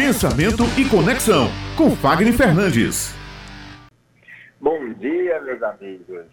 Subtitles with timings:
[0.00, 3.14] Pensamento e Conexão, com Fagner Fernandes.
[4.58, 6.24] Bom dia, meus amigos.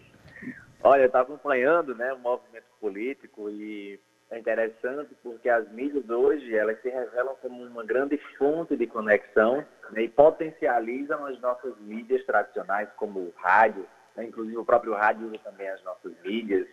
[0.82, 4.00] Olha, eu estava acompanhando né, o movimento político e
[4.32, 9.66] é interessante porque as mídias hoje elas se revelam como uma grande fonte de conexão
[9.92, 15.28] né, e potencializam as nossas mídias tradicionais, como o rádio, né, inclusive o próprio rádio
[15.28, 16.66] usa também as nossas mídias.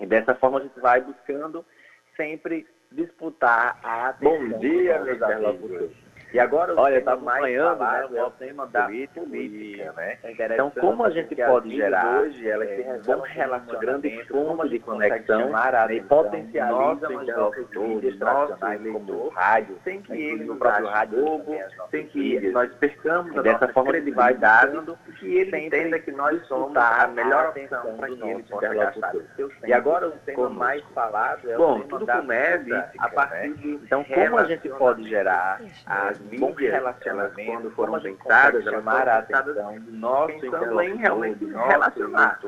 [0.00, 1.64] E dessa forma a gente vai buscando
[2.16, 4.50] sempre disputar a atenção.
[4.50, 6.05] Bom dia, meus amigos.
[6.32, 10.18] E agora, olha, está acompanhando né, o tema da política, política né?
[10.22, 14.68] É então, como a gente pode gerar hoje, ela é, tem bom uma grande fonte
[14.68, 15.50] de conexão
[15.90, 21.56] e potencializa os nossos tradicionais como o rádio, sem que ele no próprio rádio Globo,
[21.90, 24.78] sem que nós percamos a dessa forma credibilidade,
[25.18, 29.22] que ele entenda que nós somos a melhor opção para que ele possa gastar o.
[29.66, 34.38] E agora o tema mais falado é Bom, tudo começa a partir de então como
[34.38, 35.60] a gente pode gerar
[36.16, 42.40] as mídias relacionamentos quando foram pensadas, elas foram nosso pensando em realmente relacionar,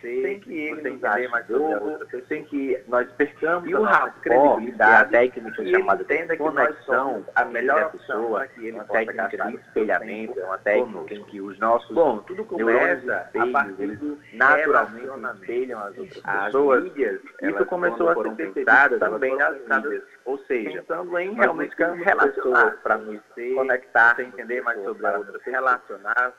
[0.00, 4.10] sem que ele entender mais sobre a outra sem que nós percamos e o a
[4.10, 10.40] credibilidade, a técnica chamada de conexão, a melhor pessoa, que ele uma técnica de espelhamento,
[10.40, 15.80] é uma técnica em que os nossos Bom, tudo começa a partir do naturalmente espelham
[15.80, 16.84] as outras pessoas.
[16.84, 22.78] Mídias, isso começou a ser pensadas também nas mídias, ou seja, pensando em realmente relacionar.
[22.82, 26.32] para nos conectar, entender mais sobre a outra, se relacionar.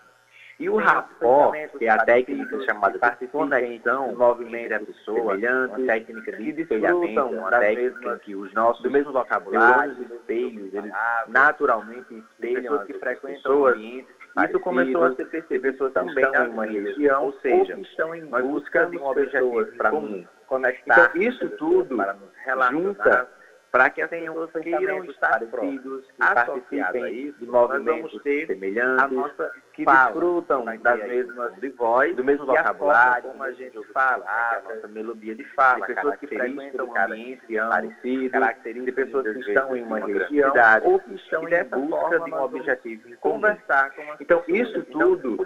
[0.59, 6.31] E o rapport, que é a técnica chamada de conexão, movimento da pessoa, uma técnica
[6.33, 10.91] de espelhamento, uma técnica que os nossos, do mesmo vocabulário, os espelhos, eles
[11.27, 14.07] naturalmente espelham as que frequentam o ambiente.
[14.45, 18.25] Isso começou a ser percebido pessoas também em uma região, ou seja, ou estão em
[18.25, 21.09] busca de um objetivo para nos conectar.
[21.09, 23.27] Então, isso tudo para nos relacionar
[23.71, 30.65] para que tenham os queiram estar parecidos, que participem de movimentos semelhantes, nossa, que desfrutam
[30.79, 35.45] das mesmas de voz, do mesmo vocabulário, como a gente fala, a nossa melodia de
[35.55, 40.99] fala, pessoas que frequentam um ambiente parecido, de pessoas que estão em uma região ou
[40.99, 45.37] que estão em busca de um objetivo conversar com as Então, isso tudo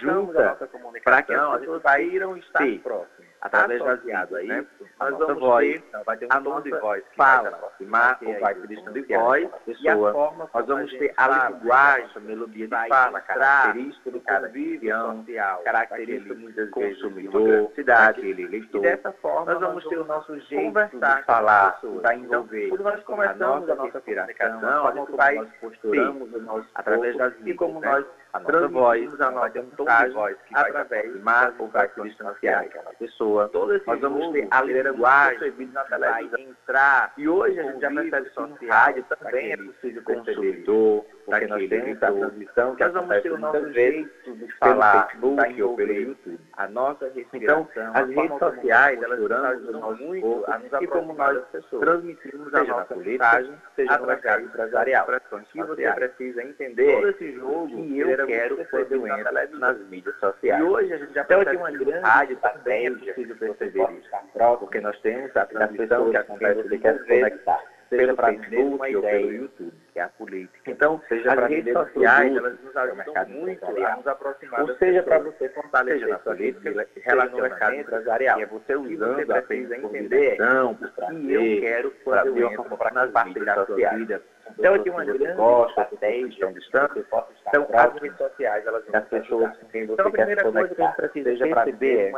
[0.00, 0.58] junta
[1.04, 4.66] para que as pessoas queiram estar próximas através baseado aí, né?
[4.98, 8.18] nós vamos voz, ter vai ter um a tom de voz que fala, vai aproximar
[8.22, 12.88] ou vai tom de voz, pessoa, forma nós vamos ter a linguagem, a melodia de
[12.88, 15.24] fala, característica do cada região,
[15.64, 18.78] característica muitas consumidor, cidade, aquele eleitor.
[18.78, 22.68] E dessa forma nós vamos ter o nosso jeito conversar de falar, da envolver.
[22.68, 27.32] Quando nós começamos a nossa comunicação, a gente vai nós posturamos o nosso através das
[27.44, 32.10] e como nós a nossa voz, a nossa mensagem, que através de marcas ou características
[32.10, 33.48] distanciar aquela pessoa.
[33.48, 37.12] Todo esse nós vamos ter a linguagem na televisão, entrar.
[37.16, 41.68] E hoje a gente já percebe só no rádio também é possível consumidor, porque nós
[41.68, 45.76] temos a transmissão que nós vamos ter o nosso jeito de falar pelo Facebook ou
[45.76, 46.40] pelo YouTube.
[46.56, 51.12] A nossa respiração, então, as redes sociais, elas nos ajudam muito a nos e como
[51.14, 51.38] nós
[51.80, 55.06] transmitimos a nossa mensagem, seja mercado empresarial.
[55.52, 60.16] Que você precisa entender todo esse jogo que eu quero quando eu entro nas mídias
[60.18, 60.60] sociais.
[60.60, 64.10] E hoje a gente já percebe uma grande rádio também é preciso perceber isso.
[64.58, 67.60] Porque nós temos a transmissão que acontece de quer conectar
[67.90, 70.70] seja para uma ideia pelo YouTube, que é a política.
[70.70, 75.18] Então, seja as redes sociais, elas nos ajudam muito a nos aproximar Ou seja para
[75.18, 81.60] você fortalecer a política, relacionamento empresarial, que é você usando você precisa entender que eu
[81.60, 84.20] quero quando eu entro nas mídias sociais.
[84.58, 87.04] Então, eu tenho uma grande gosta, estratégia, distância,
[87.48, 90.82] então, as redes sociais, elas as pessoas com quem você então, a primeira coisa que
[90.82, 92.12] a gente precisa perceber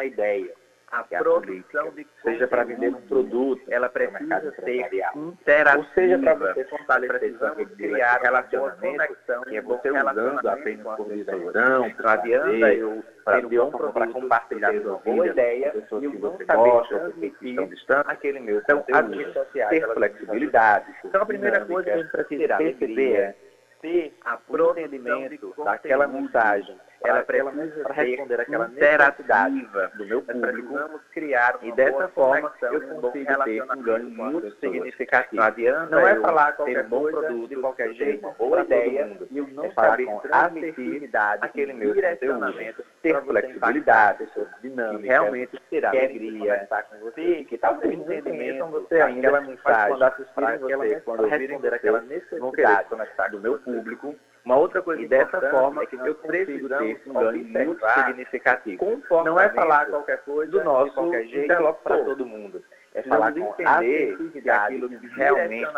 [0.93, 5.79] é uma a produção de seja para vender um produto, ela precisa ser interativa.
[5.79, 9.17] Ou seja, para você fortalecer, criar relacionamento,
[9.49, 12.29] que é você usando apenas por visão, para
[12.75, 17.67] eu ter um produto para compartilhar sua boa ideia, pessoas que você gosta, que estão
[17.67, 20.95] distantes, aquele meu então, as redes sociais, ter flexibilidade.
[21.05, 23.35] Então, a primeira coisa que a gente precisa perceber é
[23.81, 31.01] ter a procedimento daquela mensagem ela precisa para responder aquela interativa do meu público.
[31.13, 35.37] criar e dessa forma eu consigo ter um ganho muito significativo.
[35.37, 39.47] Não adianta não é falar qualquer bom produto de qualquer jeito, boa ideia e eu
[39.49, 44.29] não é saber assertividade aquele meu direcionamento, ter flexibilidade,
[44.61, 49.99] dinâmica, realmente terá alegria, com você, que está com entendimento, você ainda mensagem
[50.35, 54.15] para você, quando responder aquela necessidade do meu público
[54.45, 59.03] uma outra coisa e dessa forma é que eu preciso ter um ganho muito significativo.
[59.25, 62.63] Não é falar qualquer coisa do nosso qualquer jeito para todo mundo.
[62.95, 65.69] é falar com entender que aquilo que realmente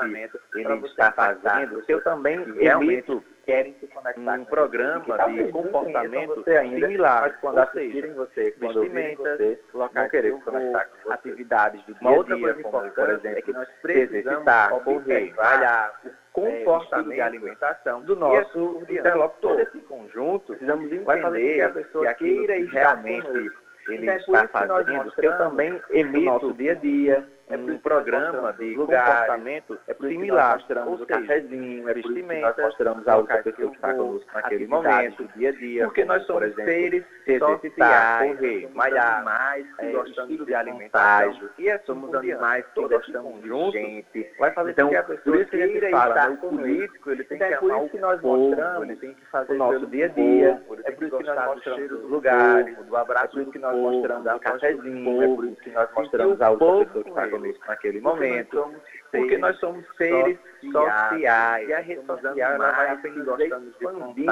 [0.54, 6.56] ele está fazendo, se eu também emito querem se conectar um programa de comportamento você
[6.56, 11.84] ainda, similar, mas quando assistirem você, quando vestimentas, você, locais querer se conectar com atividades
[11.84, 14.44] do dia a dia, como por exemplo, é que nós precisamos
[14.82, 16.00] correr, trabalhar
[16.34, 19.60] comportamento de alimentação do nosso interlocutor.
[19.60, 23.50] Esse conjunto, precisamos entender que a pessoa que queira realmente
[23.88, 27.78] ele então, está fazendo, que eu também emito no nosso dia a dia, é um
[27.78, 30.54] programa de comportamento é similar.
[30.54, 35.28] Mostramos o cafezinho, é vestimenta, nós mostramos a outra pessoa que está conosco naquele momento,
[35.36, 35.84] dia a dia.
[35.84, 37.04] Porque nós somos exemplo, seres
[37.38, 43.42] sociais, correr, malhar, mais que é, gostamos de alimentação, e é, somos animais que gostamos
[43.42, 44.30] de gente.
[44.38, 47.24] Vai fazer então, que a pessoa por isso que gente fala, né, o político, ele
[47.24, 50.06] tem então, que amar o que nós mostramos, ele tem que fazer o nosso dia
[50.06, 50.62] a dia.
[50.84, 53.76] É por isso que nós mostramos os lugares, do abraço, é por isso que nós
[53.76, 57.33] mostramos o cafezinho, é por isso que nós mostramos a outra pessoa que está
[57.66, 58.72] naquele momento,
[59.10, 60.38] porque nós somos seres
[60.72, 64.30] sociais, e a rede social ela vai apenas expandir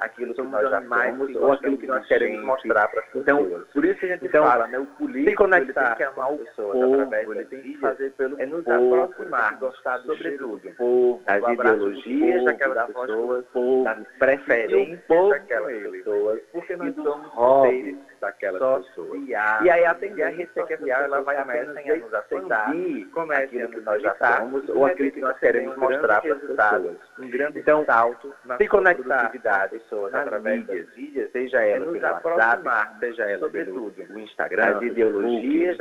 [0.00, 3.62] aquilo que nós já somos ou aquilo que nós queremos mostrar para as então, pessoas.
[3.62, 5.96] Então, por isso que a gente então, fala, né, o político se conectar, ele tem
[5.96, 9.98] que amar o povo, através ele tem que fazer pelo é nos povo, aproximar, gostar
[9.98, 13.44] do sobretudo, povo, das ideologias daquelas pessoas,
[13.84, 19.20] das preferências daquelas pessoas, porque nós somos seres daquelas pessoas.
[19.28, 22.72] E aí a tendência que social ela vai apenas a nos aceitar
[23.12, 26.40] como é aquilo que nós já somos ou aquilo que nós queremos mostrar para as
[26.40, 26.96] pessoas.
[27.18, 32.98] Um grande então, salto na se conectar pessoas através das mídias, seja ela pelo WhatsApp,
[33.00, 35.76] seja ela pelo o Instagram, as ideologias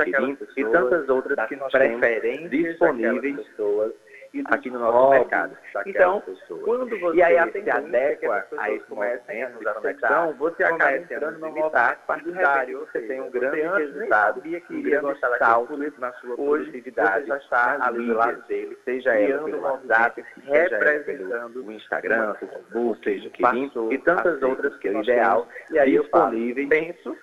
[0.57, 3.93] e tantas outras que nós temos disponíveis pessoas
[4.45, 5.57] aqui no nosso mercado.
[5.85, 6.21] Então,
[6.63, 11.47] quando você e aí se adequa a esse movimento da conexão, você acaba entrando no
[11.47, 11.71] movimento
[12.05, 18.05] partidário, você tem um grande resultado, um grande salto na sua produtividade, já está ali
[18.05, 23.43] do lado dele, seja ela pelo WhatsApp, representando o Instagram, o Facebook, seja que
[23.93, 26.05] e tantas outras que é o ideal, e aí eu
[26.69, 27.15] penso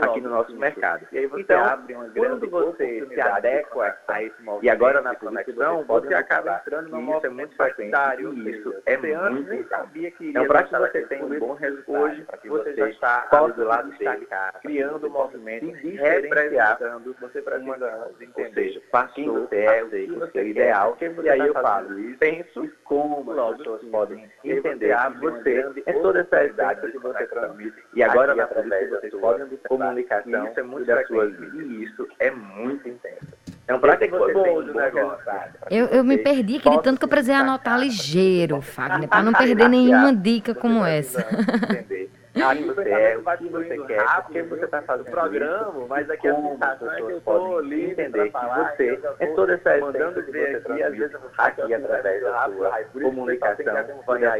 [0.00, 1.06] aqui no nosso mercado.
[1.10, 1.84] Você então,
[2.14, 6.88] quando você se adequa a esse movimento e agora na conexão, você, você acaba entrando
[6.90, 8.32] no movimento é muito partidário.
[8.48, 12.26] Isso é muito nem sabia que então, para que você tenha um bom resultado, hoje
[12.42, 14.28] que você, já está do lado dele,
[14.62, 20.46] criando um movimento, representando, você precisa entender, ou seja, passou, é o que você é
[20.48, 25.92] ideal, e aí eu falo isso, penso como as pessoas podem entender que você é
[25.94, 29.46] toda essa idade que você transmite, e agora na através vocês podem
[29.86, 31.54] comunicação isso é muito das suas vidas.
[31.54, 33.26] E isso é muito intenso.
[33.68, 35.32] É um prato que você tem um negócio.
[35.70, 39.68] Eu, eu me perdi aquele tanto que eu precisei anotar ligeiro, Fagner, para não perder
[39.68, 41.20] nenhuma dica como essa.
[41.20, 42.10] Entender.
[42.38, 46.28] Ah, você é, o que você quer, porque você está fazendo o programa, mas aqui
[46.28, 48.38] a sensação é que eu estou livre entender que
[48.76, 53.86] você é toda essa mandando ver aqui, às vezes aqui através da sua comunicação, das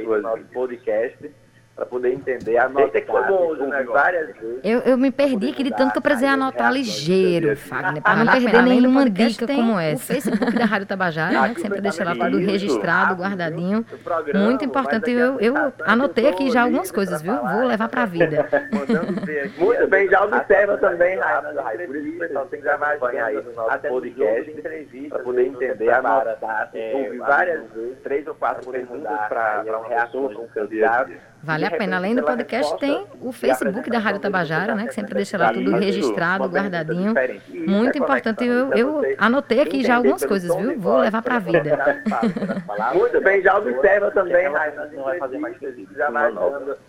[0.05, 1.35] suas podcast,
[1.77, 3.55] para poder entender a nossa que foi bom
[3.93, 4.61] várias vezes.
[4.65, 8.63] Eu, eu me perdi aquele tanto que eu precisei anotar ligeiro, Fagner, para não perder
[8.63, 10.03] nenhuma dica como essa.
[10.03, 13.85] O Facebook da Rádio Tabajara, né, que sempre deixa lá tudo registrado, guardadinho.
[14.35, 15.11] Muito importante.
[15.11, 17.37] Eu, eu anotei aqui já algumas coisas, viu?
[17.37, 18.49] Vou levar para a vida.
[19.59, 21.53] Muito bem, já observa também, Raina.
[21.87, 24.51] Por isso o pessoal tem que gravar aí no nosso podcast
[25.11, 26.39] para poder entender a nossa.
[26.95, 31.13] Ouvir várias vezes, três ou quatro perguntas para uma pessoa, para um candidato.
[31.47, 31.97] Vale a pena.
[31.97, 34.89] Além do podcast, tem o Facebook da Rádio Tabajara, né?
[34.89, 37.15] Que sempre deixa lá tudo registrado, guardadinho.
[37.67, 38.45] Muito importante.
[38.45, 40.77] Eu, eu anotei aqui já algumas coisas, viu?
[40.79, 42.03] Vou levar para a vida.
[42.95, 45.57] Muito bem, já observa também, Raíssa, não vai fazer mais
[45.97, 46.33] já vai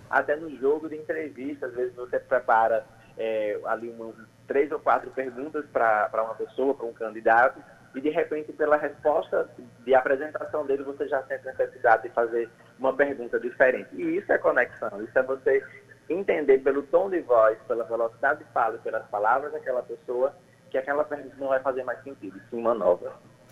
[0.09, 2.83] até no jogo de entrevista, às vezes você prepara
[3.17, 4.13] é, ali uma,
[4.47, 7.59] três ou quatro perguntas para uma pessoa, para um candidato,
[7.95, 9.49] e de repente, pela resposta
[9.85, 12.49] de apresentação dele, você já sente necessidade de fazer
[12.79, 13.89] uma pergunta diferente.
[13.95, 15.63] E isso é conexão, isso é você
[16.09, 20.33] entender pelo tom de voz, pela velocidade de fala, pelas palavras daquela pessoa,
[20.69, 23.13] que aquela pergunta não vai fazer mais sentido, sim uma nova.